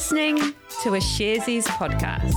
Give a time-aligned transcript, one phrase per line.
[0.00, 2.32] listening to a Sharesies podcast.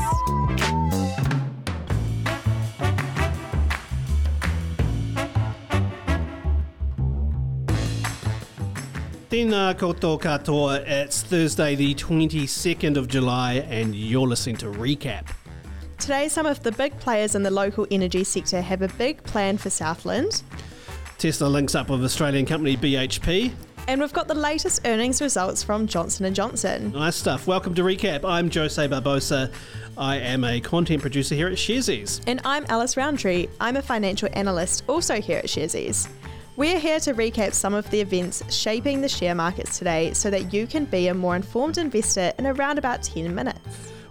[9.30, 10.86] Tēnā koutou katoa.
[10.86, 15.30] It's Thursday, the 22nd of July, and you're listening to Recap.
[16.00, 19.58] Today, some of the big players in the local energy sector have a big plan
[19.58, 20.44] for Southland.
[21.18, 23.54] Tesla links up with Australian company BHP.
[23.86, 26.94] And we've got the latest earnings results from Johnson & Johnson.
[26.94, 27.48] Nice stuff.
[27.48, 28.24] Welcome to Recap.
[28.24, 29.52] I'm Jose Barbosa.
[29.98, 32.22] I am a content producer here at Sharesies.
[32.26, 33.48] And I'm Alice Roundtree.
[33.60, 36.08] I'm a financial analyst also here at Sharesies.
[36.56, 40.54] We're here to recap some of the events shaping the share markets today so that
[40.54, 43.60] you can be a more informed investor in around about 10 minutes.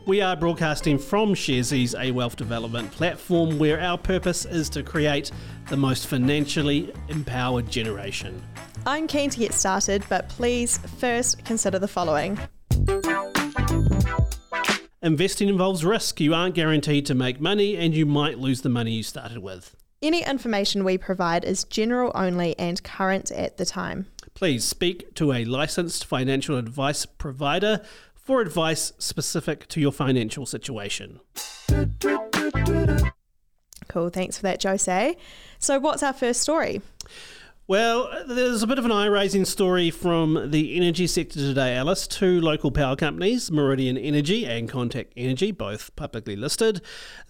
[0.05, 5.31] We are broadcasting from Sharesies, a wealth development platform where our purpose is to create
[5.71, 8.43] the most financially empowered generation.
[8.85, 12.39] I'm keen to get started, but please first consider the following.
[15.03, 16.21] Investing involves risk.
[16.21, 19.77] You aren't guaranteed to make money, and you might lose the money you started with.
[20.01, 24.07] Any information we provide is general only and current at the time.
[24.35, 27.83] Please speak to a licensed financial advice provider
[28.15, 31.21] for advice specific to your financial situation.
[33.89, 35.17] Cool, thanks for that, Jose.
[35.59, 36.81] So, what's our first story?
[37.69, 42.09] Well, there's a bit of an eye raising story from the energy sector today, Alice.
[42.09, 46.83] Two local power companies, Meridian Energy and Contact Energy, both publicly listed,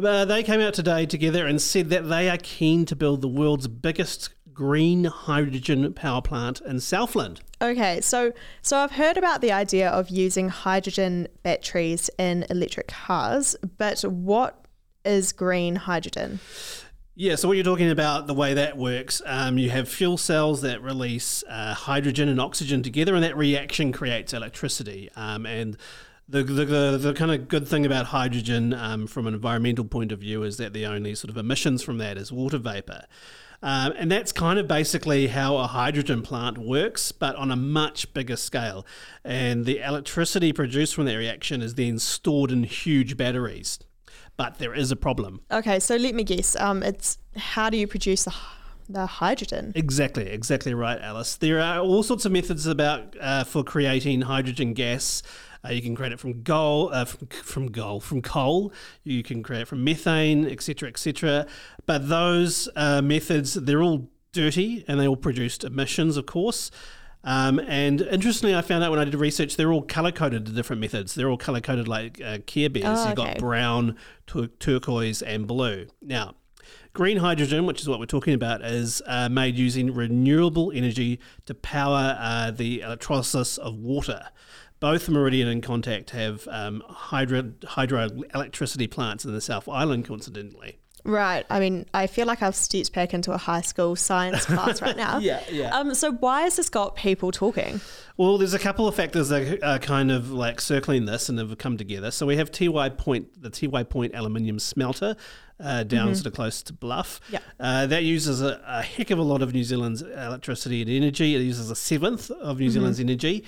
[0.02, 3.28] uh, they came out today together and said that they are keen to build the
[3.28, 7.42] world's biggest green hydrogen power plant in Southland.
[7.60, 13.54] Okay, so so I've heard about the idea of using hydrogen batteries in electric cars,
[13.76, 14.66] but what
[15.04, 16.40] is green hydrogen?
[17.22, 20.62] Yeah, so what you're talking about, the way that works, um, you have fuel cells
[20.62, 25.08] that release uh, hydrogen and oxygen together, and that reaction creates electricity.
[25.14, 25.76] Um, and
[26.28, 30.10] the, the, the, the, kind of good thing about hydrogen um, from an environmental point
[30.10, 33.04] of view is that the only sort of emissions from that is water vapor.
[33.62, 38.12] Um, and that's kind of basically how a hydrogen plant works, but on a much
[38.12, 38.84] bigger scale.
[39.24, 43.78] And the electricity produced from that reaction is then stored in huge batteries
[44.42, 45.40] but there is a problem.
[45.52, 46.56] Okay, so let me guess.
[46.56, 48.34] Um, it's how do you produce the
[48.88, 49.72] the hydrogen?
[49.76, 51.36] Exactly, exactly right, Alice.
[51.36, 55.22] There are all sorts of methods about uh, for creating hydrogen gas.
[55.64, 58.72] Uh, you can create it from coal, uh, from, from coal, from coal.
[59.04, 61.46] You can create it from methane, etc., etc.
[61.86, 66.72] But those uh, methods, they're all dirty and they all produce emissions, of course.
[67.24, 70.52] Um, and interestingly, I found out when I did research, they're all color coded to
[70.52, 71.14] different methods.
[71.14, 72.98] They're all color coded like uh, Care Bears.
[72.98, 73.96] Oh, You've got brown,
[74.26, 75.86] tur- turquoise, and blue.
[76.00, 76.34] Now,
[76.94, 81.54] green hydrogen, which is what we're talking about, is uh, made using renewable energy to
[81.54, 84.28] power uh, the electrolysis of water.
[84.80, 90.80] Both Meridian and Contact have um, hydro hydroelectricity plants in the South Island, coincidentally.
[91.04, 91.44] Right.
[91.50, 94.96] I mean, I feel like I've stepped back into a high school science class right
[94.96, 95.18] now.
[95.22, 95.76] Yeah, yeah.
[95.76, 97.80] Um, so why has this got people talking?
[98.16, 101.56] Well, there's a couple of factors that are kind of like circling this and have
[101.58, 102.10] come together.
[102.10, 105.16] So we have Tiwai Point, the Tiwai Point aluminium smelter
[105.60, 107.20] uh, down sort of close to Bluff.
[107.30, 107.38] Yeah.
[107.60, 111.34] Uh, that uses a, a heck of a lot of New Zealand's electricity and energy.
[111.34, 113.44] It uses a seventh of New Zealand's energy.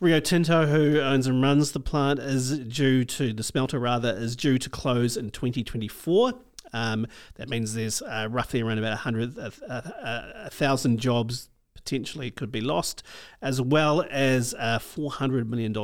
[0.00, 4.36] Rio Tinto, who owns and runs the plant, is due to the smelter rather is
[4.36, 6.34] due to close in 2024.
[6.74, 12.30] Um, that means there's uh, roughly around about 100, a, a, a thousand jobs potentially
[12.30, 13.02] could be lost,
[13.40, 15.76] as well as uh, $400 million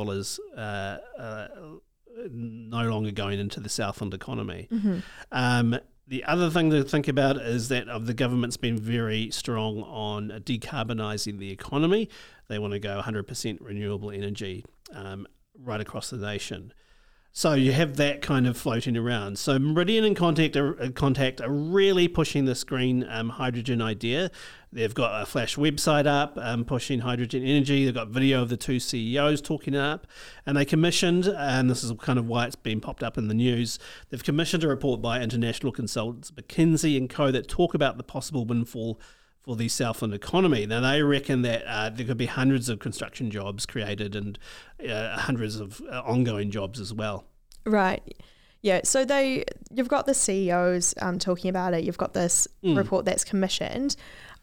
[0.57, 1.47] uh, uh,
[2.29, 4.67] no longer going into the Southland economy.
[5.31, 9.81] Um, the other thing to think about is that of the government's been very strong
[9.83, 12.09] on decarbonising the economy.
[12.49, 15.25] They want to go 100% renewable energy um,
[15.57, 16.73] right across the nation.
[17.33, 19.39] So you have that kind of floating around.
[19.39, 24.31] So Meridian and Contact are, uh, Contact are really pushing this green um, hydrogen idea.
[24.73, 27.85] They've got a flash website up um, pushing hydrogen energy.
[27.85, 30.07] They've got video of the two CEOs talking up,
[30.45, 33.33] and they commissioned, and this is kind of why it's been popped up in the
[33.33, 33.79] news.
[34.09, 37.31] They've commissioned a report by international consultants McKinsey and Co.
[37.31, 38.99] that talk about the possible windfall
[39.41, 40.65] for the Southland economy.
[40.65, 44.37] Now they reckon that uh, there could be hundreds of construction jobs created and
[44.87, 47.25] uh, hundreds of uh, ongoing jobs as well.
[47.65, 48.01] Right.
[48.61, 48.81] Yeah.
[48.83, 51.83] So they, you've got the CEOs um, talking about it.
[51.83, 53.95] You've got this report that's commissioned.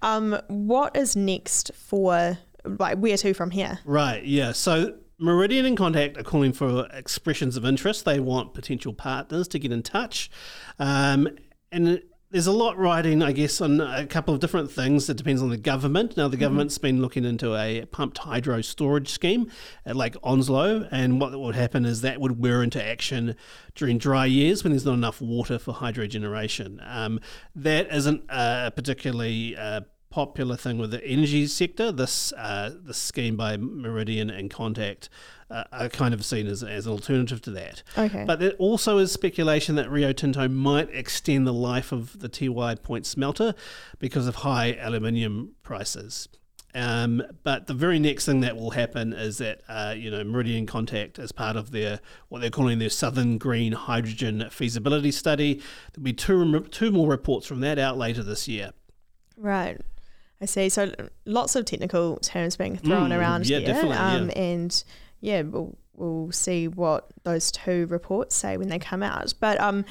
[0.02, 3.78] Um, what is next for like where to from here?
[3.84, 4.24] Right.
[4.24, 4.52] Yeah.
[4.52, 8.04] So Meridian and Contact are calling for expressions of interest.
[8.04, 10.30] They want potential partners to get in touch,
[10.78, 11.28] um,
[11.72, 15.08] and there's a lot riding, I guess, on a couple of different things.
[15.08, 16.16] It depends on the government.
[16.16, 16.42] Now, the Mm-hmm.
[16.44, 19.50] government's been looking into a pumped hydro storage scheme
[19.86, 23.34] at Lake Onslow, and what would happen is that would wear into action
[23.74, 26.80] during dry years when there's not enough water for hydro generation.
[26.84, 27.18] Um,
[27.54, 31.92] that isn't a particularly uh, popular thing with the energy sector.
[31.92, 35.08] This uh, this scheme by Meridian and Contact
[35.50, 37.82] uh, are kind of seen as, as an alternative to that.
[37.96, 38.24] Okay.
[38.26, 42.82] But there also is speculation that Rio Tinto might extend the life of the Tiwai
[42.82, 43.54] Point smelter
[43.98, 46.28] because of high aluminium prices.
[46.74, 50.66] Um, but the very next thing that will happen is that uh, you know Meridian
[50.66, 51.98] Contact, as part of their
[52.28, 55.62] what they're calling their Southern Green Hydrogen feasibility study,
[55.94, 58.72] there'll be two two more reports from that out later this year.
[59.38, 59.80] Right.
[60.42, 60.68] I see.
[60.68, 60.92] So
[61.24, 63.66] lots of technical terms being thrown Mm, around yeah, here.
[63.68, 64.14] definitely, yeah.
[64.16, 64.84] Um, And
[65.20, 69.34] yeah, we'll, we'll see what those two reports say when they come out.
[69.40, 69.84] But um,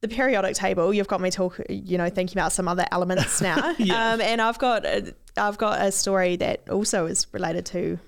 [0.00, 3.74] the periodic table, you've got me talk, you know, thinking about some other elements now.
[3.78, 4.12] Yeah.
[4.12, 7.98] um, and I've got a, I've got a story that also is related to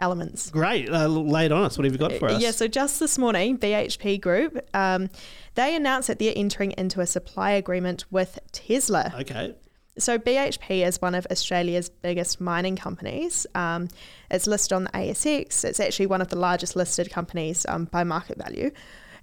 [0.00, 0.50] elements.
[0.50, 1.78] Great, uh, lay it on us.
[1.78, 2.42] What have you got for us?
[2.42, 5.10] Yeah, so just this morning, BHP Group, um,
[5.54, 9.12] they announced that they're entering into a supply agreement with Tesla.
[9.20, 9.54] Okay.
[10.00, 13.46] So BHP is one of Australia's biggest mining companies.
[13.54, 13.88] Um,
[14.30, 15.64] it's listed on the ASX.
[15.64, 18.70] It's actually one of the largest listed companies um, by market value.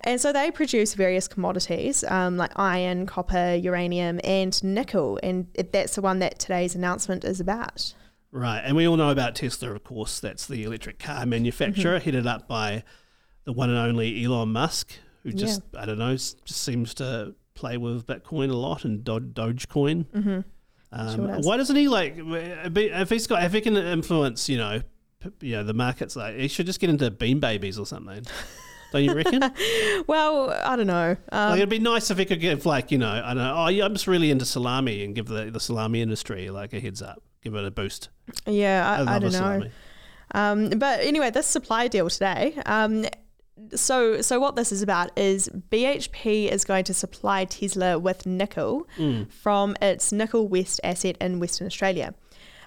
[0.02, 5.20] And so they produce various commodities um, like iron, copper, uranium, and nickel.
[5.24, 7.94] And that's the one that today's announcement is about.
[8.32, 10.20] Right, and we all know about Tesla, of course.
[10.20, 12.84] That's the electric car manufacturer, headed up by
[13.46, 14.92] the one and only Elon Musk,
[15.24, 19.20] who just I don't know, just seems to play with Bitcoin a lot and Do-
[19.20, 20.06] Dogecoin.
[20.08, 20.40] Mm-hmm.
[20.92, 24.82] Um, why doesn't he like if he's got if he can influence, you know,
[25.42, 26.16] you know the markets?
[26.16, 28.26] Like he should just get into Bean Babies or something.
[28.94, 29.44] Don't you reckon?
[30.08, 31.18] Well, I don't know.
[31.32, 33.56] Um, it'd be nice if he could give like you know I don't know.
[33.58, 36.80] Oh yeah, I'm just really into salami and give the the salami industry like a
[36.80, 38.10] heads up, give it a boost.
[38.46, 39.64] yeah, I, I a don't know.
[40.34, 42.58] Um, but anyway, this supply deal today.
[42.66, 43.06] Um,
[43.76, 48.88] so, so what this is about is BHP is going to supply Tesla with nickel
[49.30, 52.14] from its Nickel West asset in Western Australia.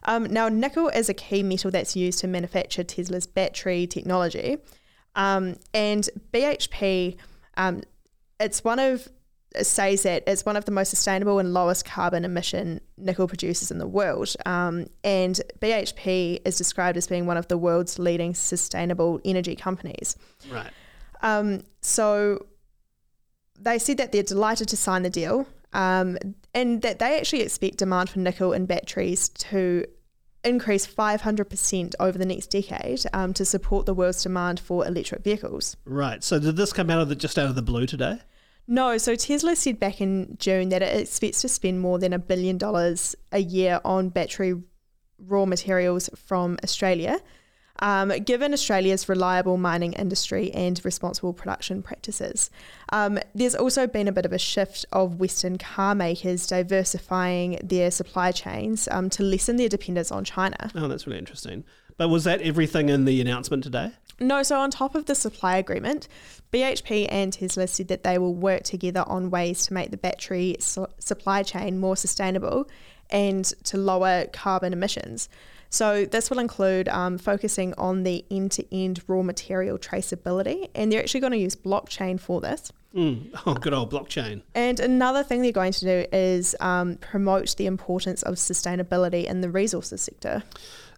[0.05, 4.59] Um, now, nickel is a key metal that's used to manufacture Tesla's battery technology,
[5.15, 7.17] um, and BHP,
[7.57, 7.83] um,
[8.39, 9.09] it's one of
[9.63, 13.79] says that it's one of the most sustainable and lowest carbon emission nickel producers in
[13.79, 14.35] the world.
[14.47, 20.17] Um, and BHP is described as being one of the world's leading sustainable energy companies.
[20.51, 20.71] Right.
[21.23, 22.47] Um, so
[23.59, 26.19] they said that they're delighted to sign the deal um,
[26.55, 29.85] and that they actually expect demand for nickel in batteries to
[30.43, 35.77] increase 500% over the next decade um, to support the world's demand for electric vehicles.
[35.85, 36.25] Right.
[36.25, 38.21] So did this come out of the just out of the blue today?
[38.67, 42.19] No, so Tesla said back in June that it expects to spend more than a
[42.19, 44.55] billion dollars a year on battery
[45.19, 47.21] raw materials from Australia.
[47.81, 52.51] Um, given Australia's reliable mining industry and responsible production practices,
[52.93, 57.91] um, there's also been a bit of a shift of Western car makers diversifying their
[57.91, 60.71] supply chains um, to lessen their dependence on China.
[60.75, 61.65] Oh, that's really interesting.
[61.97, 63.93] But was that everything in the announcement today?
[64.21, 66.07] No, so on top of the supply agreement,
[66.53, 70.57] BHP and Tesla said that they will work together on ways to make the battery
[70.61, 72.69] su- supply chain more sustainable
[73.09, 75.31] and to lower carbon emissions.
[75.73, 80.91] So, this will include um, focusing on the end to end raw material traceability, and
[80.91, 82.73] they're actually going to use blockchain for this.
[82.95, 83.31] Mm.
[83.47, 84.43] Oh, good old blockchain.
[84.53, 89.43] And another thing they're going to do is um, promote the importance of sustainability in
[89.43, 90.43] the resources sector.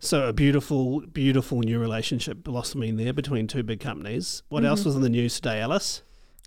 [0.01, 4.43] So a beautiful, beautiful new relationship blossoming there between two big companies.
[4.49, 4.69] What Mm-hmm.
[4.71, 6.01] else was in the news today, Alice?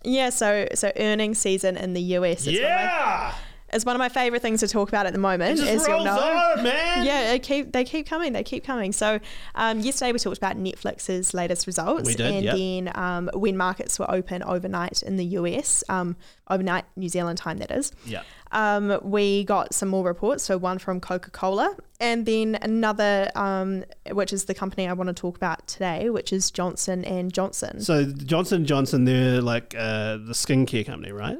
[0.03, 2.47] Yeah, so so earnings season in the US.
[2.47, 3.33] It's yeah,
[3.75, 6.17] It's one of my favorite things to talk about at the moment, as you'll know.
[6.17, 7.05] on, man.
[7.05, 8.31] Yeah, it keep they keep coming.
[8.31, 8.93] They keep coming.
[8.93, 9.19] So
[9.53, 12.55] um, yesterday we talked about Netflix's latest results, We did, and yep.
[12.55, 16.15] then um, when markets were open overnight in the US, um,
[16.49, 17.91] overnight New Zealand time that is.
[18.05, 18.23] yeah.
[18.51, 20.43] Um, we got some more reports.
[20.43, 25.09] So one from Coca Cola, and then another, um, which is the company I want
[25.09, 27.81] to talk about today, which is Johnson and Johnson.
[27.81, 31.37] So Johnson and Johnson, they're like uh, the skincare company, right?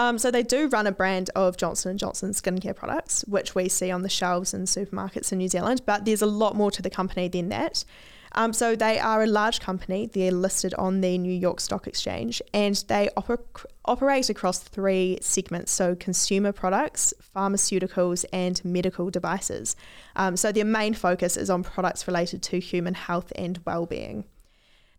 [0.00, 3.68] Um, so they do run a brand of Johnson and Johnson skincare products, which we
[3.68, 5.82] see on the shelves in supermarkets in New Zealand.
[5.84, 7.84] But there's a lot more to the company than that.
[8.32, 10.06] Um, so they are a large company.
[10.06, 15.70] They're listed on the New York Stock Exchange, and they oper- operate across three segments:
[15.70, 19.76] so consumer products, pharmaceuticals, and medical devices.
[20.16, 24.24] Um, so their main focus is on products related to human health and well-being.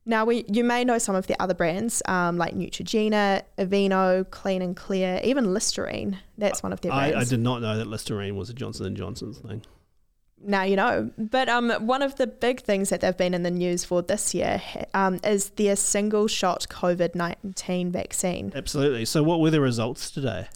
[0.05, 4.61] Now, we, you may know some of the other brands um, like Neutrogena, Aveeno, Clean
[4.61, 6.17] and Clear, even Listerine.
[6.37, 7.15] That's one of their brands.
[7.15, 9.61] I, I did not know that Listerine was a Johnson and Johnson's thing.
[10.43, 11.11] now you know.
[11.17, 14.33] But um, one of the big things that they've been in the news for this
[14.33, 14.61] year
[14.95, 18.51] um, is their single shot COVID 19 vaccine.
[18.55, 19.05] Absolutely.
[19.05, 20.47] So, what were the results today?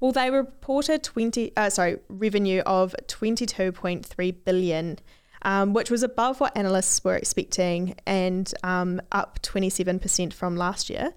[0.00, 4.98] Well, they reported 20, uh, sorry, revenue of 22.3 billion,
[5.44, 11.12] um, which was above what analysts were expecting and um, up 27% from last year.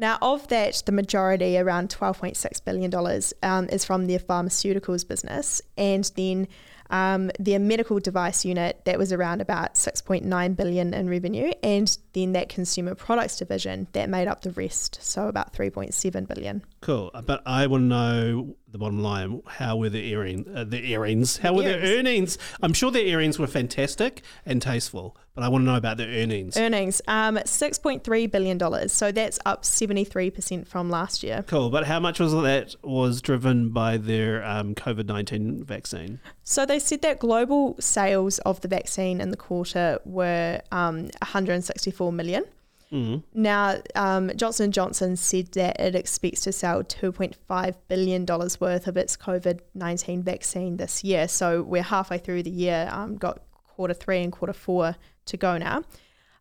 [0.00, 2.94] Now, of that, the majority, around $12.6 billion,
[3.42, 5.60] um, is from their pharmaceuticals business.
[5.76, 6.46] And then
[6.90, 11.52] um, their medical device unit, that was around about 6.9 billion in revenue.
[11.62, 16.64] And then that consumer products division, that made up the rest, so about 3.7 billion.
[16.80, 17.10] Cool.
[17.14, 19.42] Uh, But I want to know the bottom line.
[19.46, 21.38] How were the earring, uh, the earrings?
[21.38, 21.82] How were Earrings.
[21.82, 22.38] their earnings?
[22.62, 26.08] I'm sure their earrings were fantastic and tasteful, but I want to know about their
[26.08, 26.56] earnings.
[26.56, 28.88] Earnings, um, $6.3 billion.
[28.88, 31.44] So that's up 73% from last year.
[31.46, 31.70] Cool.
[31.70, 36.20] But how much was that was driven by their um, COVID 19 vaccine?
[36.44, 42.12] So they said that global sales of the vaccine in the quarter were um, 164
[42.12, 42.44] million.
[42.92, 43.22] Mm.
[43.34, 48.96] Now, um, Johnson Johnson said that it expects to sell 2.5 billion dollars worth of
[48.96, 51.28] its COVID 19 vaccine this year.
[51.28, 52.88] So we're halfway through the year.
[52.90, 55.84] Um, got quarter three and quarter four to go now.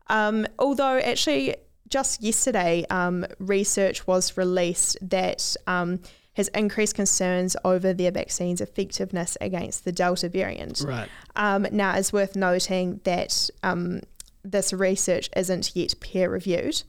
[0.07, 1.55] Um, although actually,
[1.89, 5.99] just yesterday, um, research was released that um,
[6.37, 10.83] has increased concerns over their vaccine's effectiveness against the Delta variant.
[10.85, 11.09] Right.
[11.35, 14.01] Um, now, it's worth noting that um,
[14.43, 16.83] this research isn't yet peer reviewed,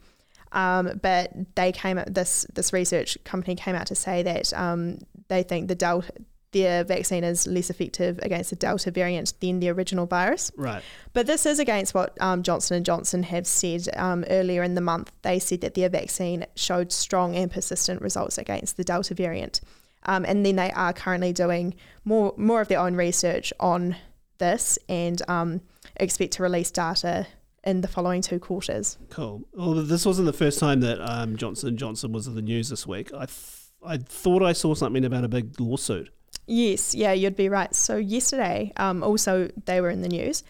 [0.53, 5.43] um, but they came this this research company came out to say that um, they
[5.43, 6.13] think the Delta
[6.53, 10.51] their vaccine is less effective against the Delta variant than the original virus.
[10.57, 10.83] Right.
[11.13, 14.81] But this is against what um, Johnson and Johnson have said um, earlier in the
[14.81, 15.13] month.
[15.23, 19.61] They said that their vaccine showed strong and persistent results against the Delta variant,
[20.05, 21.75] um, and then they are currently doing
[22.05, 23.97] more more of their own research on
[24.39, 25.61] this and um,
[25.97, 27.27] expect to release data
[27.65, 28.97] in the following two quarters.
[29.11, 29.43] Cool.
[29.53, 32.71] Well, this wasn't the first time that um, Johnson and Johnson was in the news
[32.71, 33.13] this week.
[33.13, 36.11] I th- I thought I saw something about a big lawsuit.
[36.49, 37.73] Yes, yeah, you'd be right.
[37.75, 40.43] So yesterday, um, also they were in the news.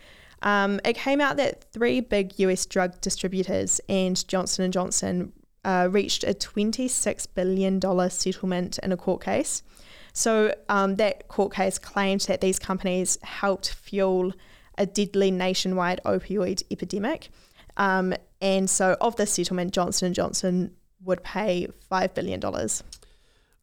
[0.43, 5.33] Um, it came out that three big US drug distributors and Johnson and Johnson
[5.64, 9.64] uh, reached a twenty-six billion dollar settlement in a court case.
[10.12, 14.33] So um, that court case claimed that these companies helped fuel
[14.78, 17.28] a deadly nationwide opioid epidemic.
[17.76, 22.85] Um, and so, of this settlement, Johnson Johnson would pay five billion dollars.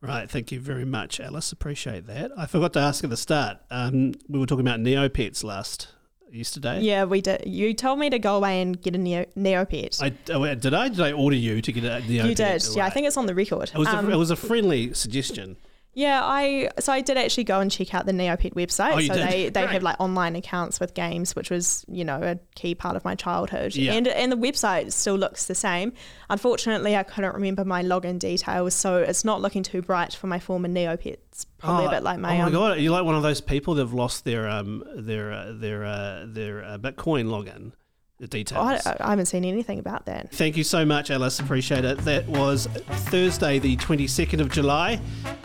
[0.08, 0.30] Right.
[0.30, 1.52] Thank you very much, Alice.
[1.52, 2.32] Appreciate that.
[2.38, 3.58] I forgot to ask at the start.
[3.70, 5.90] Um, we were talking about Neopets last
[6.32, 6.82] yesterday.
[6.82, 7.44] Yeah, we did.
[7.46, 10.02] You told me to go away and get a neo, Neopet.
[10.02, 10.90] I, oh, did I?
[10.90, 12.30] Did I order you to get a Neopet?
[12.30, 12.66] you did.
[12.76, 13.72] Yeah, I think it's on the record.
[13.74, 13.88] it was.
[13.88, 15.58] Um, a, it was a friendly suggestion.
[15.96, 18.94] Yeah, I so I did actually go and check out the Neopet website.
[18.94, 19.28] Oh, you so did?
[19.30, 19.72] they they Great.
[19.72, 23.16] have like online accounts with games, which was you know a key part of my
[23.16, 23.74] childhood.
[23.74, 23.94] Yeah.
[23.94, 25.94] And and the website still looks the same.
[26.30, 30.38] Unfortunately, I couldn't remember my login details, so it's not looking too bright for my
[30.38, 31.46] former Neopets.
[31.60, 32.80] Probably oh, a bit like my Oh my um, god!
[32.80, 36.62] You're like one of those people that've lost their um their uh, their uh, their
[36.62, 37.72] uh, Bitcoin login,
[38.20, 38.86] the details.
[38.86, 40.32] I, I haven't seen anything about that.
[40.32, 41.40] Thank you so much, Alice.
[41.40, 41.98] Appreciate it.
[42.00, 45.00] That was Thursday, the 22nd of July.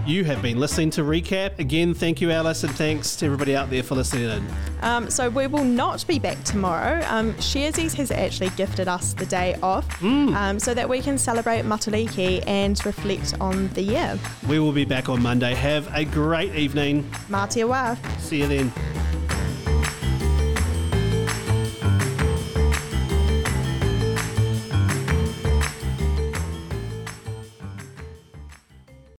[0.06, 1.58] You have been listening to Recap.
[1.58, 4.46] Again, thank you, Alice, and thanks to everybody out there for listening in.
[4.82, 7.04] Um, so we will not be back tomorrow.
[7.08, 10.34] Um, Sharesies has actually gifted us the day off Hmm.
[10.34, 14.18] um, so that we can celebrate Matariki and reflect on the year.
[14.48, 15.54] We will be back on Monday.
[15.54, 17.02] Have a great evening.
[17.28, 17.98] Mā te wā.
[18.20, 18.72] See you then.